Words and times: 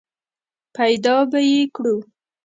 پیدا 0.75 1.15
به 1.31 1.39
یې 1.51 1.61
کړو! 1.75 1.95